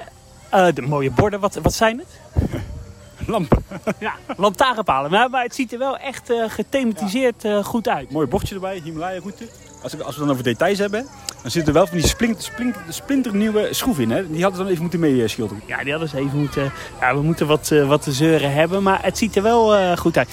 [0.51, 2.21] Eh, de mooie borden, wat, wat zijn het?
[3.27, 3.65] Lampen.
[3.99, 5.11] Ja, lantaarnpalen.
[5.11, 8.11] Maar, maar het ziet er wel echt eh, gethematiseerd eh, goed uit.
[8.11, 9.49] Mooi bordje erbij, Himalaya route.
[9.87, 11.07] Als, ik- als we dan over details hebben,
[11.43, 14.11] dan zitten er wel van die splink, splink, splinternieuwe schroef in.
[14.11, 14.31] Hè?
[14.31, 15.63] Die hadden ze dan even moeten meeschilderen.
[15.67, 16.73] Ja, die hadden ze even moeten.
[17.01, 19.97] Ja, we moeten wat, eh, wat te zeuren hebben, maar het ziet er wel eh,
[19.97, 20.29] goed uit.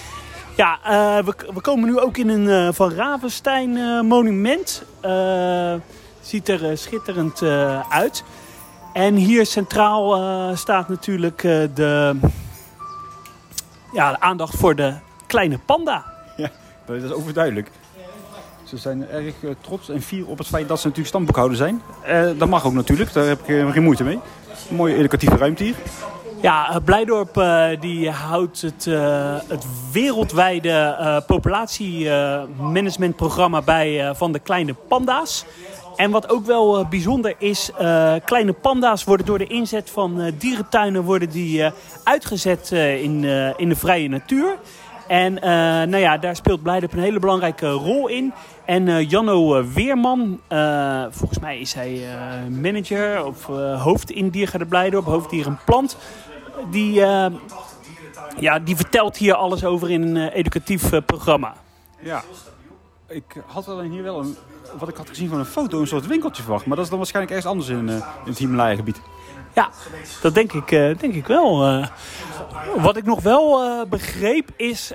[0.56, 4.84] Ja, eh, we, we komen nu ook in een eh, Van Ravenstein eh, monument.
[5.02, 5.74] Eh,
[6.22, 8.24] ziet er eh, schitterend eh, uit.
[8.94, 12.16] En hier centraal eh, staat natuurlijk eh, de,
[13.94, 14.94] ja, de aandacht voor de
[15.28, 16.04] kleine panda.
[16.86, 17.70] Dat is overduidelijk.
[18.74, 21.82] Ze zijn erg eh, trots en fier op het feit dat ze natuurlijk stamboekhouder zijn.
[22.04, 24.20] Eh, dat mag ook natuurlijk, daar heb ik eh, geen moeite mee.
[24.70, 25.76] Mooie educatieve ruimte hier.
[26.42, 27.44] Ja, Blijdorp
[27.80, 28.86] die houdt het,
[29.48, 35.46] het wereldwijde populatiemanagementprogramma bij van de kleine panda's.
[35.96, 37.72] En wat ook wel bijzonder is,
[38.26, 41.72] kleine panda's worden door de inzet van dierentuinen worden die,
[42.04, 43.24] uitgezet in,
[43.58, 44.58] in de vrije natuur.
[45.08, 45.34] En
[45.90, 48.34] nou ja, daar speelt Blijdorp een hele belangrijke rol in.
[48.66, 52.02] En eh, Janno eh, Weerman, eh, volgens mij is hij
[52.50, 53.46] manager of
[53.82, 55.98] hoofd in Diergaarde Blijdorp, hoofddierenplant.
[56.70, 57.32] Die, eh,
[58.40, 61.54] ja, die vertelt hier alles over in een educatief programma.
[62.00, 62.24] Ja.
[63.08, 64.36] Ik had alleen hier wel een,
[64.80, 66.66] wat ik had gezien van een foto, een soort winkeltje verwacht.
[66.66, 69.02] Maar dat is dan waarschijnlijk ergens anders in, in het Himalaya gebied.
[69.54, 69.70] Ja,
[70.22, 71.58] dat denk ik, denk ik wel.
[72.78, 74.92] wat ik nog wel begreep is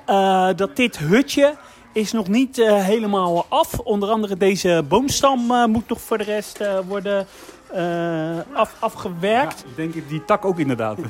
[0.57, 1.55] dat dit hutje
[1.99, 3.79] is nog niet helemaal af.
[3.79, 7.27] Onder andere deze boomstam moet nog voor de rest worden
[8.53, 9.65] af, afgewerkt.
[9.67, 10.99] Ja, denk ik die tak ook inderdaad.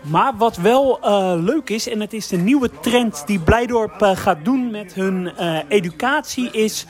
[0.00, 0.98] Maar wat wel
[1.40, 5.32] leuk is, en het is de nieuwe trend die Blijdorp gaat doen met hun
[5.68, 6.86] educatie, is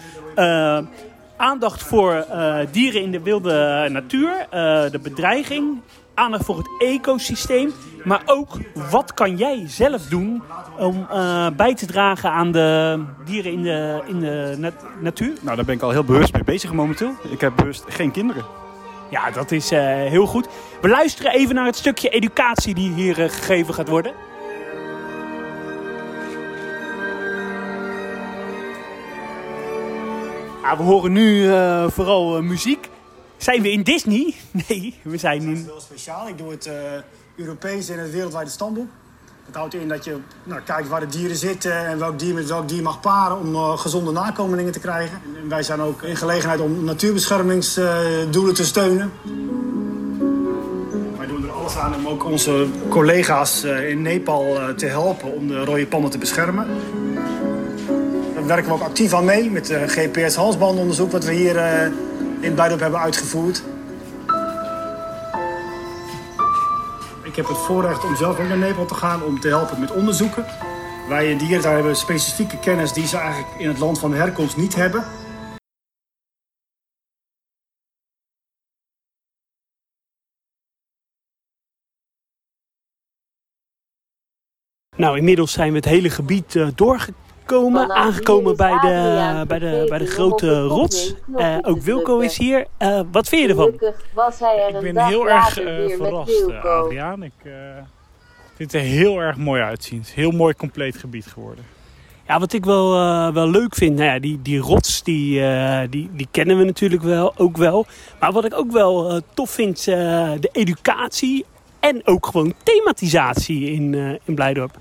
[1.37, 2.27] aandacht voor
[2.71, 4.47] dieren in de wilde natuur,
[4.91, 5.81] de bedreiging
[6.17, 7.73] aandacht voor het ecosysteem.
[8.05, 8.57] Maar ook
[8.91, 10.43] wat kan jij zelf doen
[10.79, 15.33] om uh, bij te dragen aan de dieren in de, in de natuur?
[15.41, 17.13] Nou, daar ben ik al heel bewust mee bezig momenteel.
[17.31, 18.45] Ik heb bewust geen kinderen.
[19.11, 20.49] Ja, dat is uh, heel goed.
[20.81, 24.13] We luisteren even naar het stukje educatie die hier uh, gegeven gaat worden.
[30.77, 31.51] We horen nu
[31.91, 32.89] vooral muziek.
[33.37, 34.35] Zijn we in Disney?
[34.69, 35.49] Nee, we zijn in...
[35.49, 36.29] Dat is heel speciaal.
[36.29, 36.73] Ik doe het uh,
[37.37, 38.89] Europees en het wereldwijde stamboek.
[39.47, 42.47] Dat houdt in dat je nou, kijkt waar de dieren zitten en welk dier met
[42.49, 45.21] welk dier mag paren om uh, gezonde nakomelingen te krijgen.
[45.43, 49.13] En wij zijn ook in gelegenheid om natuurbeschermingsdoelen te steunen.
[51.17, 55.49] Wij doen er alles aan om ook onze collega's uh, in Nepal te helpen om
[55.49, 56.67] de rode panden te beschermen.
[58.35, 61.57] Daar werken we ook actief aan mee met GPS-halsbandonderzoek wat we hier
[62.41, 63.63] in Blijdorp hebben uitgevoerd.
[67.23, 69.93] Ik heb het voorrecht om zelf ook naar Nepal te gaan om te helpen met
[69.93, 70.47] onderzoeken.
[71.09, 74.75] Wij dieren daar hebben specifieke kennis die ze eigenlijk in het land van herkomst niet
[74.75, 75.05] hebben.
[84.97, 89.87] Nou, inmiddels zijn we het hele gebied uh, doorgekomen komen, aangekomen bij de, bij, de,
[89.89, 91.15] bij de grote rots.
[91.37, 92.67] Uh, ook Wilco is hier.
[92.79, 93.95] Uh, wat vind je ervan?
[94.15, 97.23] Was hij er ik ben heel erg uh, verrast, Adriaan.
[97.23, 97.33] Ik
[98.55, 99.99] vind het er heel erg mooi uitzien.
[99.99, 101.65] Het is een heel mooi compleet gebied geworden.
[102.27, 102.91] Ja, wat ik wel,
[103.33, 105.41] wel leuk vind, nou ja, die, die rots, die,
[105.89, 107.87] die, die kennen we natuurlijk wel, ook wel.
[108.21, 111.45] Maar wat ik ook wel tof vind, de educatie
[111.81, 114.79] en ook gewoon thematisatie in, in Blijdorp.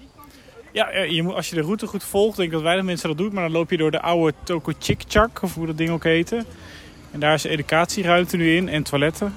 [0.76, 3.18] Ja, je moet, als je de route goed volgt, denk ik dat weinig mensen dat
[3.18, 3.34] doen.
[3.34, 5.04] Maar dan loop je door de oude Toko Chik
[5.42, 6.46] of hoe dat ding ook heette.
[7.12, 9.34] En daar is educatieruimte nu in en toiletten.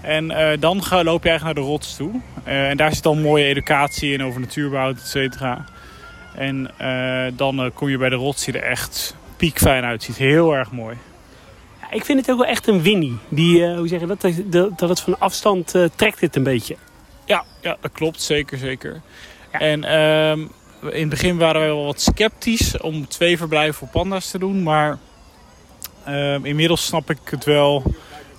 [0.00, 2.10] En uh, dan ga, loop je eigenlijk naar de rots toe.
[2.46, 5.64] Uh, en daar zit dan mooie educatie in over natuurbouw, et cetera.
[6.34, 10.16] En uh, dan kom je bij de rots die er echt piekfijn uitziet.
[10.16, 10.96] Heel erg mooi.
[11.80, 13.16] Ja, ik vind het ook wel echt een winnie.
[13.28, 16.76] Die, hoe zeg je dat, dat, dat het van afstand trekt het een beetje.
[17.24, 18.22] Ja, ja, dat klopt.
[18.22, 19.00] Zeker, zeker.
[19.50, 20.50] En um,
[20.82, 24.62] in het begin waren we wel wat sceptisch om twee verblijven voor panda's te doen.
[24.62, 24.98] Maar
[26.08, 27.82] um, inmiddels snap ik het wel.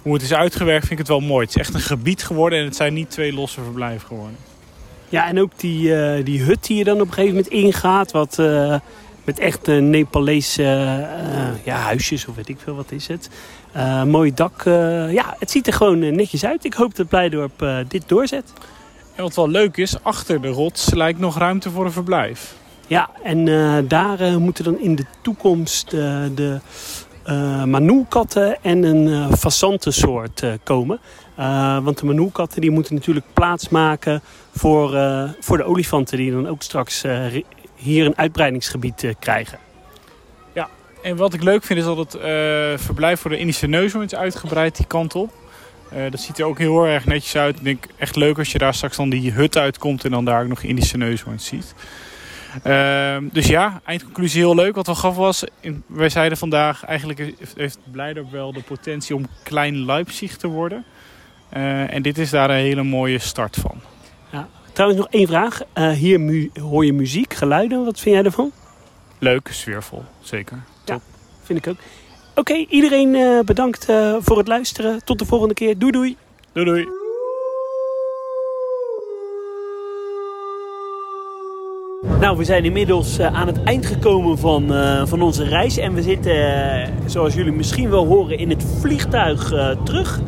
[0.01, 1.45] Hoe het is uitgewerkt vind ik het wel mooi.
[1.45, 4.37] Het is echt een gebied geworden en het zijn niet twee losse verblijven geworden.
[5.09, 8.11] Ja, en ook die, uh, die hut die je dan op een gegeven moment ingaat.
[8.11, 8.79] Wat, uh,
[9.23, 10.63] met echt uh, Nepalese
[11.63, 13.29] ja, huisjes of weet ik veel, wat is het.
[14.07, 14.61] mooi dak.
[15.11, 16.65] ja, het ziet er gewoon netjes uit.
[16.65, 18.53] Ik hoop dat Blijdorp dit doorzet.
[19.21, 22.53] En wat wel leuk is, achter de rots lijkt nog ruimte voor een verblijf.
[22.87, 26.59] Ja, en uh, daar uh, moeten dan in de toekomst uh, de
[27.65, 30.99] manoelkatten en een fassantensoort komen.
[31.83, 34.89] want de manoelkatten die moeten natuurlijk plaats maken voor,
[35.39, 37.03] voor de olifanten die dan ook straks
[37.75, 39.59] hier een uitbreidingsgebied krijgen.
[40.53, 40.69] Ja,
[41.03, 42.17] en wat ik leuk vind is dat het
[42.81, 45.40] verblijf voor de Indische neushoorn is uitgebreid die kant op.
[45.95, 47.57] Uh, dat ziet er ook heel erg netjes uit.
[47.57, 50.41] Ik denk echt leuk als je daar straks dan die hut uitkomt en dan daar
[50.41, 51.73] ook nog Indische neushoorns ziet.
[52.67, 54.75] Uh, dus ja, eindconclusie heel leuk.
[54.75, 59.27] Wat wel gaf was, in, wij zeiden vandaag eigenlijk heeft Blijdorp wel de potentie om
[59.43, 60.85] klein Leipzig te worden.
[61.53, 63.81] Uh, en dit is daar een hele mooie start van.
[64.31, 64.47] Ja.
[64.73, 65.61] Trouwens nog één vraag.
[65.77, 67.85] Uh, hier hoor je muziek, geluiden.
[67.85, 68.51] Wat vind jij ervan?
[69.19, 70.63] Leuk, sfeervol, zeker.
[70.83, 71.01] Top.
[71.05, 71.77] Ja, vind ik ook.
[72.35, 75.03] Oké, okay, iedereen uh, bedankt uh, voor het luisteren.
[75.03, 75.77] Tot de volgende keer.
[75.77, 76.17] Doei doei.
[76.53, 76.87] Doei doei.
[82.19, 84.73] Nou, we zijn inmiddels uh, aan het eind gekomen van,
[85.07, 85.77] van onze reis.
[85.77, 86.33] En we zitten,
[87.05, 90.19] zoals jullie misschien wel horen, in het vliegtuig terug.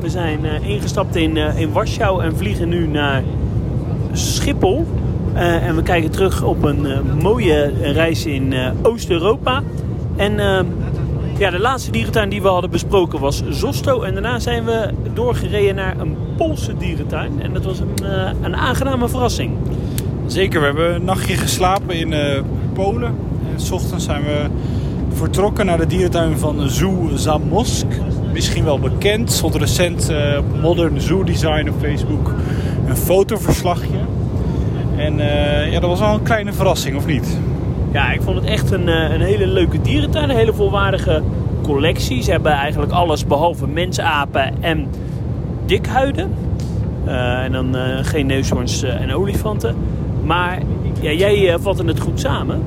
[0.00, 3.22] We zijn ingestapt in, in Warschau en vliegen nu naar
[4.12, 4.86] Schiphol.
[5.34, 6.86] en we kijken terug op een
[7.22, 9.62] mooie reis in Oost-Europa.
[10.16, 10.38] En
[11.38, 14.02] ja, de laatste dierentuin die we hadden besproken was Zosto.
[14.02, 17.42] En daarna zijn we doorgereden naar een Poolse dierentuin.
[17.42, 19.56] En dat was een, uh, een aangename verrassing.
[20.26, 22.40] Zeker, we hebben een nachtje geslapen in uh,
[22.72, 23.14] Polen.
[23.52, 24.46] En s ochtends zijn we
[25.12, 27.86] vertrokken naar de dierentuin van Zoo Zamosk.
[28.32, 29.32] Misschien wel bekend.
[29.32, 32.34] Stond recent uh, Modern Zoo Design op Facebook
[32.86, 33.98] een fotoverslagje.
[34.96, 35.16] En
[35.70, 37.38] ja, dat was wel een kleine verrassing, of niet?
[37.94, 40.30] Ja, ik vond het echt een, eh, een hele leuke dierentuin.
[40.30, 41.22] Een hele volwaardige
[41.62, 42.22] collectie.
[42.22, 44.86] Ze hebben eigenlijk alles behalve mensapen en
[45.66, 46.34] dikhuiden.
[47.06, 49.76] Uh, en dan uh, geen neushoorns en olifanten.
[50.24, 50.58] Maar
[51.00, 52.62] ja, jij vatte het goed samen.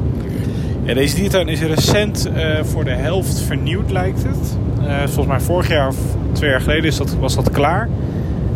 [0.84, 2.30] Ja, deze dierentuin is recent
[2.62, 4.58] voor de helft vernieuwd, lijkt het.
[5.06, 5.98] volgens mij vorig jaar of
[6.32, 7.90] twee jaar geleden is dat, was dat klaar.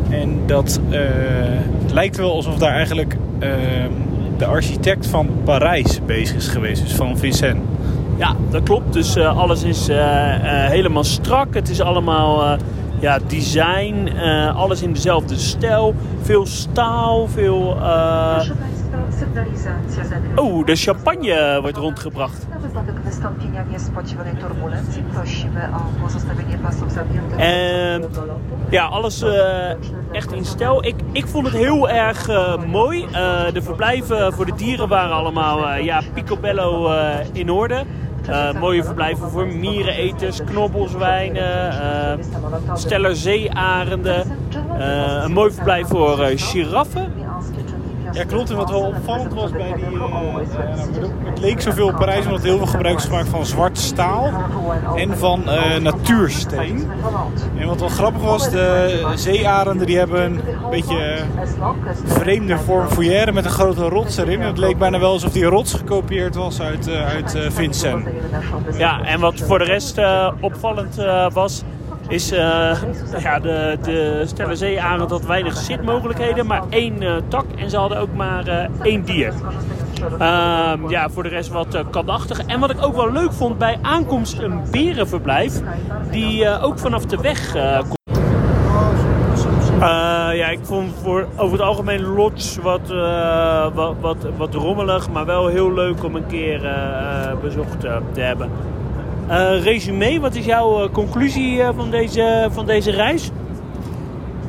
[0.09, 0.79] En dat
[1.93, 3.91] lijkt wel alsof daar eigenlijk ehm,
[4.41, 7.61] de architect van Parijs bezig is geweest, dus van Vincent.
[8.17, 8.93] Ja, dat klopt.
[8.93, 10.03] Dus uh, alles is uh, uh,
[10.43, 11.53] helemaal strak.
[11.53, 12.57] Het is allemaal
[12.99, 14.09] ja, design,
[14.55, 15.95] alles in dezelfde stijl.
[16.21, 17.77] Veel staal, veel...
[20.35, 22.47] Oh, de champagne wordt rondgebracht.
[27.37, 28.03] En
[28.69, 29.25] ja, alles
[30.11, 30.85] echt in stijl.
[30.85, 32.27] Ik, ik vond het heel erg
[32.67, 33.07] mooi.
[33.53, 36.91] de verblijven voor de dieren waren allemaal ja, picobello
[37.33, 37.85] in orde.
[38.29, 42.25] Uh, mooie verblijven voor miereneters, knobbelswijnen, uh,
[42.73, 44.37] steller zeearenden.
[44.77, 47.20] Uh, een mooi verblijf voor giraffen.
[48.11, 48.49] Ja, klopt.
[48.49, 49.85] En wat wel opvallend was bij die...
[49.85, 50.05] Uh,
[51.23, 54.31] het leek zoveel op Parijs omdat heel veel gebruik is gemaakt van zwart staal
[54.95, 56.91] en van uh, natuursteen.
[57.57, 61.15] En wat wel grappig was, de zeearenden die hebben een beetje
[62.05, 64.41] vreemde vorm foyer met een grote rots erin.
[64.41, 68.07] Het leek bijna wel alsof die rots gekopieerd was uit, uit Vincent.
[68.77, 69.99] Ja, en wat voor de rest
[70.39, 70.95] opvallend
[71.33, 71.63] was
[72.11, 72.39] is uh,
[73.25, 77.97] ja, de, de Stella Zeearend had weinig zitmogelijkheden, maar één uh, tak en ze hadden
[77.97, 79.33] ook maar uh, één dier.
[80.19, 82.45] Ehm, ja, voor de rest wat katachtig.
[82.45, 85.61] En wat ik ook wel leuk vond bij aankomst een berenverblijf,
[86.11, 87.51] die ook vanaf de weg
[87.87, 88.19] komt.
[90.33, 92.87] ja, ik vond voor, over het algemeen Lodge wat,
[93.73, 96.75] wat, wat, wat rommelig, maar wel heel leuk om een keer
[97.41, 97.79] bezocht
[98.13, 98.49] te hebben.
[99.31, 103.31] Uh, resume, wat is jouw uh, conclusie uh, van, deze, van deze reis?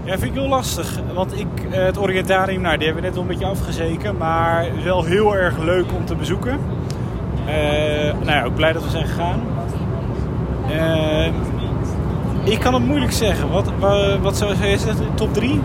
[0.05, 1.01] Ja, vind ik heel lastig.
[1.15, 4.17] Want ik, het Oriëntarium, nou, die hebben we net al een beetje afgezeken.
[4.17, 6.59] Maar wel heel erg leuk om te bezoeken.
[8.21, 9.41] nou ja, ook blij dat we zijn gegaan.
[12.45, 13.51] ik kan het moeilijk zeggen.
[13.51, 15.15] Wat, wat, wat zou je zeggen?
[15.15, 15.61] Top 3?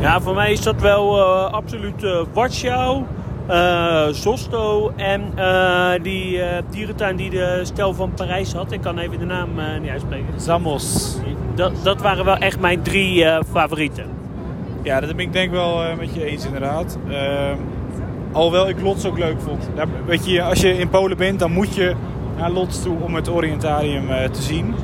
[0.00, 3.04] Ja, voor mij is dat wel absoluut uh, Warschau
[3.50, 8.72] uh, Zosto en uh, die uh, dierentuin die de stel van Parijs had.
[8.72, 10.40] Ik kan even de naam niet uitspreken.
[10.40, 11.16] Zamos.
[11.54, 14.06] Dat, dat waren wel echt mijn drie favorieten.
[14.82, 16.98] Ja, dat ben ik denk wel met je eens inderdaad.
[17.10, 17.56] Ehm,
[18.32, 19.68] alhoewel ik Lots ook leuk vond.
[19.74, 21.94] Daar, weet je, als je in Polen bent, dan moet je
[22.36, 24.74] naar Lots toe om het Oriëntarium te zien.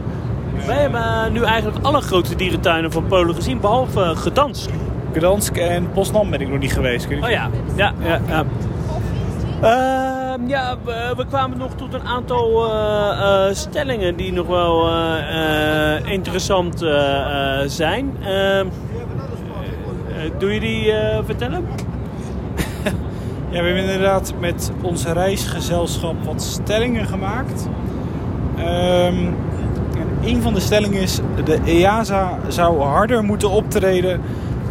[0.66, 4.70] Wij hebben nu eigenlijk alle grote dierentuinen van Polen gezien, behalve Gdansk.
[5.12, 7.06] Gdansk en Poznan ben ik nog niet geweest.
[7.06, 8.20] Oh ja, ja, ja.
[8.28, 8.44] ja.
[9.62, 14.88] Uh, ja, we, we, kwamen nog tot een aantal uh, uh, stellingen die nog wel
[14.88, 16.78] uh, interessant
[17.66, 18.16] zijn.
[18.22, 18.66] Ehm,
[20.38, 20.92] doe je die
[21.24, 21.64] vertellen?
[22.84, 27.68] ja, we hebben inderdaad met ons reisgezelschap wat stellingen gemaakt.
[28.58, 29.36] Um,
[29.98, 34.20] en een van de stellingen is: de EASA zou harder moeten optreden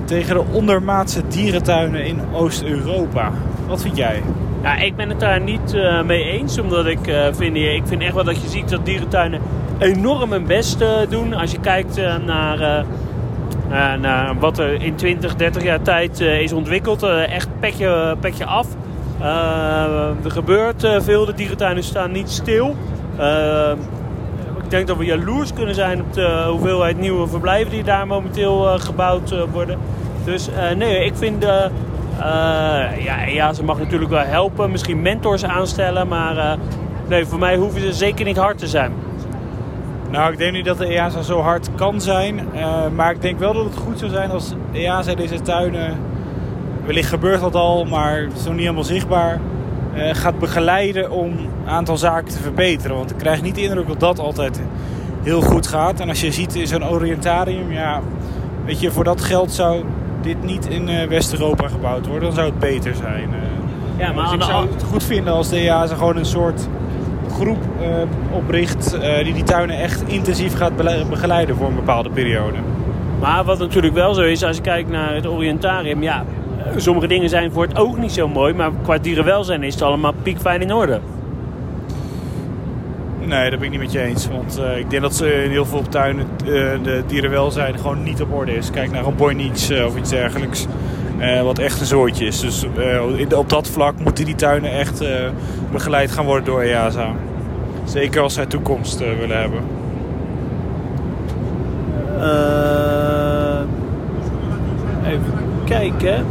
[0.10, 3.32] tegen de ondermaatse dierentuinen in Oost-Europa.
[3.68, 4.24] Wat vind jij?
[4.64, 6.60] Ja, ik ben het daar niet uh, mee eens.
[6.60, 9.42] Omdat ik uh, vind, ik vind echt wel dat je ziet dat dierentuinen
[9.80, 11.34] enorm hun best uh, doen.
[11.34, 12.86] Als je kijkt naar,
[14.00, 17.04] naar wat er in 20, 30 jaar tijd is ontwikkeld.
[17.04, 18.68] echt pekje, pekje af.
[20.24, 21.26] er gebeurt veel.
[21.26, 22.76] De dierentuinen staan niet stil.
[24.64, 28.80] ik denk dat we jaloers kunnen zijn op de hoeveelheid nieuwe verblijven die daar momenteel
[28.80, 29.78] gebouwd worden.
[30.24, 31.44] Dus uh, nee, ik vind...
[31.44, 31.50] Uh,
[33.04, 34.72] ja, ja, ze mag natuurlijk wel helpen.
[34.72, 36.08] Misschien mentors aanstellen.
[36.08, 36.58] Maar
[37.08, 38.92] nee, voor mij hoeven ze zeker niet hard te zijn.
[40.12, 42.48] Nou, ik denk niet dat de EASA zo hard kan zijn.
[42.96, 45.98] maar ik denk wel dat het goed zou zijn als EASA deze tuinen...
[46.86, 49.40] Wellicht gebeurt dat al, maar het is nog niet helemaal zichtbaar.
[49.96, 52.96] gaat begeleiden om een aantal zaken te verbeteren.
[52.96, 54.62] Want ik krijg niet de indruk dat dat altijd
[55.24, 56.00] heel goed gaat.
[56.00, 58.02] En als je ziet in zo'n oriëntarium, ja,
[58.66, 59.84] weet je, voor dat geld zou
[60.22, 63.30] dit niet in uh, West-Europa gebouwd worden, dan zou het beter zijn.
[63.30, 66.68] Uh, ja, maar dus ik zou het goed vinden als de EASA gewoon een soort
[67.32, 67.88] groep uh,
[68.32, 70.76] opricht die die tuinen echt intensief gaat
[71.10, 72.58] begeleiden voor een bepaalde periode.
[73.20, 76.26] Maar wat natuurlijk wel zo is, als je kijkt naar het Oriëntarium, ja,
[76.76, 80.14] sommige dingen zijn voor het oog niet zo mooi, maar qua dierenwelzijn is het allemaal
[80.24, 81.00] piekfijn in orde.
[83.30, 84.28] Nee, dat ben ik niet met je eens.
[84.28, 86.48] Want uh, ik denk dat ze in heel veel tuinen uh,
[86.84, 88.72] de dierenwelzijn gewoon niet op orde is.
[88.72, 90.66] Kijk naar een Boynich uh, of iets dergelijks.
[91.18, 92.40] Eh, wat echt een zoortje is.
[92.40, 95.10] Dus eh, in- op dat vlak moeten die tuinen echt eh,
[95.72, 97.12] begeleid gaan worden door EASA.
[97.84, 99.60] Zeker als zij toekomst eh, willen hebben.
[102.20, 103.60] Eh,
[105.12, 105.24] even
[105.66, 106.26] kijken.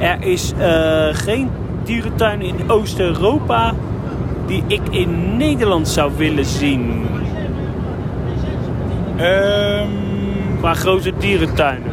[0.00, 1.48] Er is eh, geen
[1.84, 3.72] dierentuin in Oost-Europa
[4.46, 7.06] die ik in Nederland zou willen zien.
[9.16, 9.88] Ehm,
[10.58, 11.90] Qua grote dierentuinen.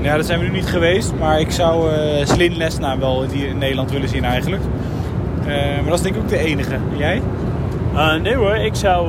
[0.00, 1.12] ja, daar zijn we nu niet geweest.
[1.18, 4.62] Maar ik zou eh Slin Lesna wel hier in Nederland willen zien eigenlijk.
[5.46, 6.74] Eh, maar dat is denk ik ook de enige.
[6.74, 7.22] En Jij?
[7.94, 9.08] Eh, nee hoor, ik zou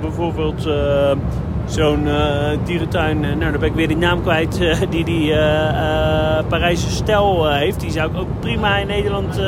[0.00, 0.68] bijvoorbeeld
[1.64, 2.08] zo'n
[2.64, 5.34] dierentuin, nou dan ben ik weer die naam kwijt, die die
[6.48, 7.80] Parijse stijl heeft.
[7.80, 9.40] Die zou ik ook prima in Nederland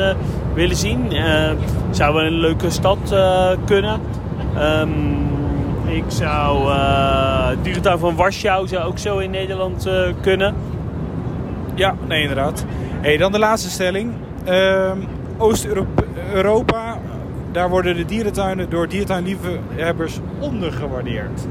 [0.53, 1.11] willen zien.
[1.11, 1.51] Eh,
[1.91, 3.99] zou wel een leuke stad eh, kunnen.
[4.57, 4.89] Ehm,
[5.85, 9.89] ik zou uh, dierentuin van Warschau zou ook zo in Nederland
[10.21, 10.55] kunnen.
[11.75, 12.65] Ja, nee inderdaad.
[13.01, 14.13] Hey, dan de laatste stelling.
[14.43, 14.97] Ehm,
[15.37, 16.97] Oost-Europa,
[17.51, 21.47] daar worden de dierentuinen door dierentuinliefhebbers ondergewaardeerd.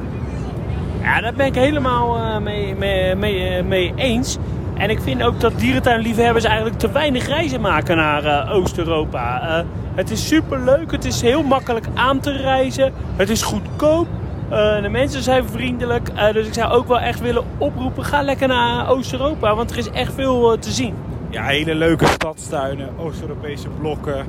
[1.02, 4.38] Ja, daar ben ik helemaal uh, mee, mee, mee, mee, eens.
[4.74, 9.42] En ik vind ook dat dierentuinliefhebbers eigenlijk te weinig reizen maken naar uh, Oost-Europa.
[9.42, 14.06] Uh, het is super leuk, het is heel makkelijk aan te reizen, het is goedkoop.
[14.50, 16.10] Uh, de mensen zijn vriendelijk.
[16.32, 19.54] Dus ik zou ook wel echt willen oproepen: ga lekker naar Oost-Europa.
[19.54, 20.94] Want er is echt veel te zien.
[21.30, 24.26] Ja, hele leuke stadstuinen, Oost-Europese blokken.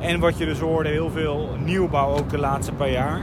[0.00, 3.20] En wat je dus hoorde, heel veel nieuwbouw ook de laatste paar jaar.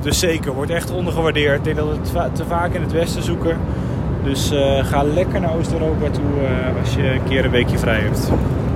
[0.00, 1.58] Dus zeker, wordt echt ondergewaardeerd.
[1.58, 3.56] Ik denk dat we het te vaak in het westen zoeken.
[4.28, 8.00] Dus uh, ga lekker naar Oost-Europa toe uh, als je een keer een weekje vrij
[8.00, 8.30] hebt.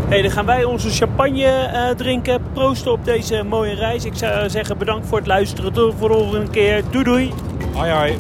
[0.09, 2.43] Hey, dan gaan wij onze champagne uh, drinken.
[2.53, 4.05] Proosten op deze mooie reis.
[4.05, 5.73] Ik zou zeggen bedankt voor het luisteren.
[5.73, 6.83] Tot de volgende keer.
[6.91, 7.33] Doei doei.
[7.75, 8.19] Hoi hoi.